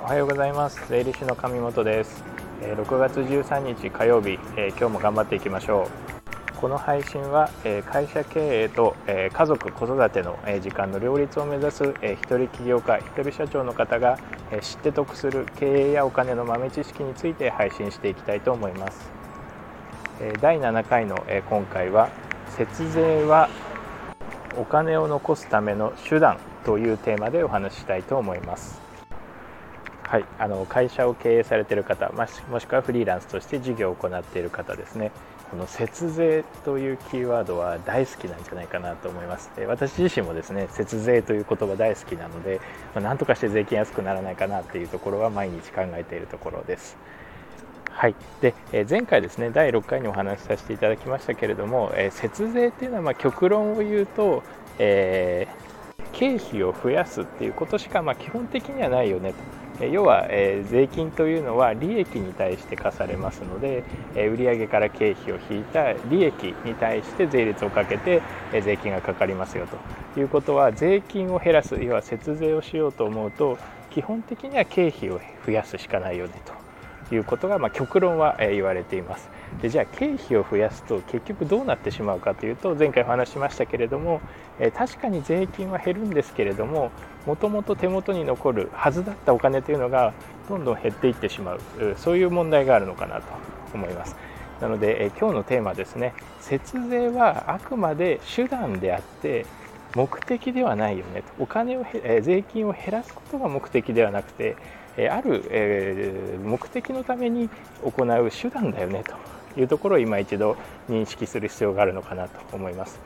[0.00, 0.82] おはようございます。
[0.88, 2.24] 税理士の上本です。
[2.60, 4.38] 6月13日火曜日。
[4.56, 5.88] 今日も頑張っていきましょ
[6.54, 6.56] う。
[6.60, 7.50] この配信は
[7.90, 14.18] 会社経営と家族子育ての時間の両立を目指す一人起業家一人社長の方が
[14.60, 19.10] 知って得する経営やお金の豆知識について配信していきたいと思います。
[20.40, 21.16] 第7回の
[21.48, 22.10] 今回は
[22.56, 23.48] 節税は
[24.56, 28.80] お金を残すための手段というテーマでお話ししたいと思います。
[30.02, 35.10] はい、あの会社を経営されている方もしくはフリーランスとして事業を行っている方ですね。
[35.50, 39.50] この節税というキーワードは大好きなんじゃないかなと思います。
[39.66, 42.60] 私自身もですね節税という言葉大好きなので、
[42.94, 46.96] まあ、何とかして税金安くならないかなっていうところは毎日考えているところです。
[48.02, 54.42] はい、でえ前回ですね第6回にお話しさせていただきましたけれども、え節税っていうのはま極論を言うと、
[54.80, 59.34] えー、経費を増やすっていうことしかま基本的にはないよね
[59.78, 59.84] と。
[59.86, 63.84] 要は、え税金というのは利益に対して課されますので、
[64.16, 69.78] え売上から経費を引いた利益に対して税率をかけて、え税金がかかりますよと。
[70.18, 76.61] いうことは税金を減らす要は節税をしようと思うと基本的には経費を増やすしかないよねと。
[77.14, 79.28] いうことが、まあ、極論は、え言われています。
[79.62, 84.20] でじゃあ経費を増やすと結局どうなってしまうかというと前回お話しましたけれども、
[84.58, 86.90] え確かに税金は減るんですけれども
[87.26, 90.12] もともと手元に残るはずだったお金というのが
[90.48, 91.60] どんどん減っていってしまう
[91.96, 93.22] そういう問題があるのかなと
[93.72, 94.16] 思います。
[94.60, 99.46] なので、え今日のテーマですね節税はあくまで手段であって
[99.94, 104.56] 目的ではないよねとお金を、え税金を減らすことが目的ではなくて
[104.96, 107.48] ある、え目的のために
[107.82, 109.02] 行う手段だよね
[109.54, 110.56] というところを今一度
[110.88, 113.00] 認識する必要があるのかなと思います。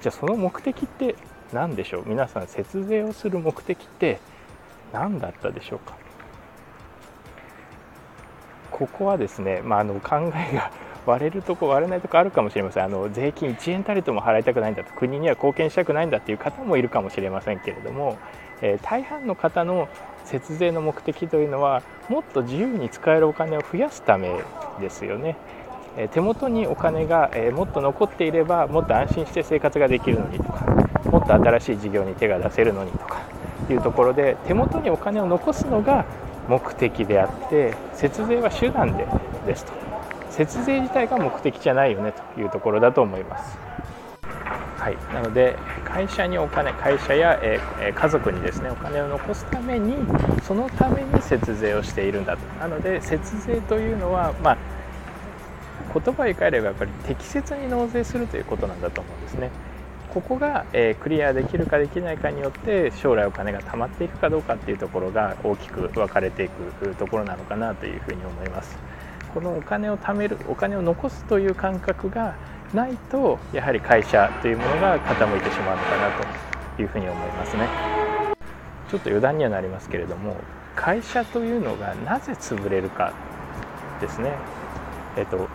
[0.00, 1.14] じゃあその目的って
[1.52, 2.02] 何でしょう？
[2.06, 4.20] 皆さん節税をする目的って
[4.92, 5.94] 何だったでしょうか？
[8.70, 10.70] ここはですね、まあ、あの考えが
[11.06, 12.84] 割れるとこ割れないとこあるかもしれません。
[12.84, 18.18] あの税金1円たりとも払いたくないんだと国には貢献したくないんだっていう方もいるかもしれませんけれども、
[18.60, 19.88] えー、大半の方の
[20.30, 24.44] 節税の目的というのはもっと自由に使えるお金を増やすため
[24.78, 25.36] ですよね。
[26.12, 30.66] 手元にお金がもっと残っていればもっと安心して生活ができるのにとか
[31.10, 33.22] もっと新しい事業に手が出せるのにとか
[33.68, 36.06] いうところで手元にお金を残すのが
[36.46, 39.08] 目的であって節税は手段で
[39.44, 39.72] ですと
[40.30, 43.67] 節税自体が目的じゃないよねというところだと思います。
[44.88, 45.54] はい、なので
[45.84, 49.96] 会社にお金会社や、えー、家族にですねお金を残すために
[50.42, 54.58] そのために節税をしているんだとなので節税というのは、まあ、
[55.92, 59.50] 言葉に変えればやっぱり適切に納税するということなんだと思うんですね。
[60.08, 68.78] ここが、えー、クリアできるかできないかによって将来お金が貯まっていくかどうかっていうところが大きく分かれていくところなのかなというふうに思います。
[69.34, 72.36] このお金を貯めるお金を残すという感覚が
[72.74, 76.10] ないとやはり会社というものが傾いてしまうのかな
[76.76, 77.70] というふうに思いますね。
[78.90, 80.36] ちょっと余談にはなりますけれども
[80.74, 83.12] 会社というのがなぜ潰れるか
[84.00, 84.32] ですね。
[85.16, 85.48] えっと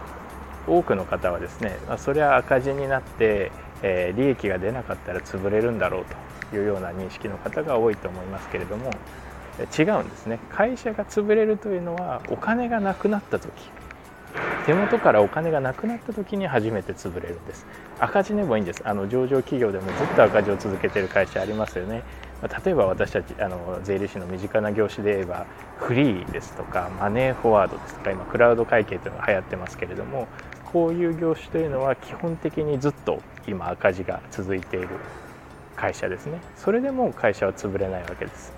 [0.67, 6.05] 多くの方はですね、まあ、それは赤字になって、えー、利益が出なかったら潰れるんだろう
[6.51, 8.91] というような認識の方が多いと思いますけれども
[9.77, 13.51] 違うんですね会社が潰れるというのはお金がなくなった時
[14.65, 17.65] 手元からお金がなくなった時に初めて潰れるんです。
[17.99, 18.81] 赤字でもいいんです。
[18.85, 22.03] あの上場企業でもずっと赤字を続けている会社ありますよね。
[22.65, 25.45] 例えば私たちあの税理士の身近な業種で言えば
[25.77, 30.27] フリーですとかマネーフォワードですとか今クラウド会計というのが流行ってますけれども
[30.65, 34.87] こういう業種というのは基本的にずっと今赤字が続いている
[35.77, 36.41] 会社ですね。
[36.57, 38.51] それでも会社は潰れないわけです、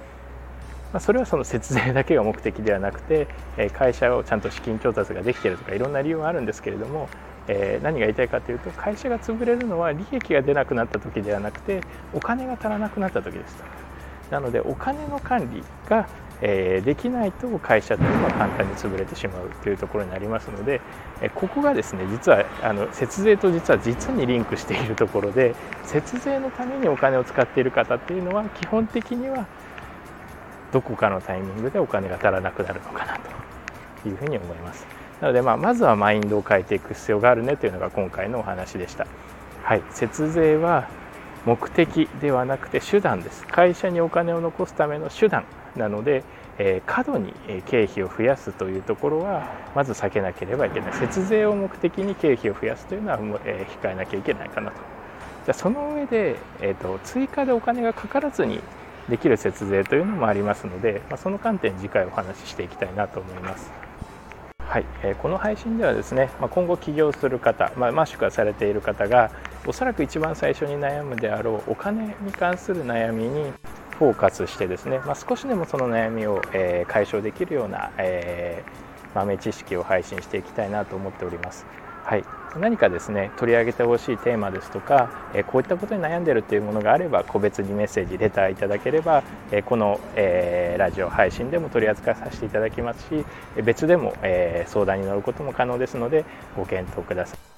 [0.96, 7.10] まあ、それはその節税だけが目的ではなくてえ会社をちゃんと資金調達ができてるとかいろんな理由はあるんですけれども
[7.48, 11.82] えー、何が言いたいかというと会社が潰れるのは利益が出なくなった時ではなくて
[12.12, 13.58] お金が足らなくなった時です
[14.32, 16.08] なのでお金の管理が
[16.42, 20.82] えー、できないと会社というのは簡単に潰れてしまうというところになりますので、
[21.22, 25.56] えー、ここがですね実はあの節税と実は実にリンクしているところで
[25.86, 29.48] 節税のためにお金を使っている方っていうのは基本的には
[30.76, 33.18] どこかのタイミングでお金が足らなくなるのかな
[34.04, 34.86] というふうに思います。
[35.22, 39.08] なので、まあ、まずはマインドを変えていく必要があるねというのが今回のお話でした。
[39.64, 40.90] はい、節税は
[41.46, 43.48] 目的ではなくて手段です。
[43.48, 45.46] 会社にお金を残すための手段
[45.78, 46.26] なので、
[46.58, 47.34] えー、過度に
[47.68, 54.78] 経費を増やすというところはまず避けなければいけない節税を目的に経費を増やすというのは、えー、控えなきゃいけないかなと
[55.46, 58.60] じゃその上で、えーと、追加でお金がかからずに
[59.09, 63.72] できる節税というのもありますので、まあ、その観点次回お話ししていきたいなと思います。
[64.59, 69.31] はい、えー、この配信ではですね、まあ、今後起業する方、まあ、マッシュ化されている方が
[69.66, 73.53] おそらく一番最初に悩むであろうお金に関する悩みに
[73.97, 81.66] フォーカスしてですね、まあ、少しでもその悩みを、えー、解消できるような、えー、豆知識を配信していきたいなと思っております。
[82.03, 82.25] はい、
[82.59, 93.25] 何かですね取り上げてほしいテーマですとか、えこういったことに悩んでるというものがあれば個別にメッセージレターいただければ、えこの、えラジオ配信でも取り扱いさせていただきますし
[93.63, 96.25] 別でも、え相談に乗ることも可能ですので
[96.55, 97.54] ご検討ください。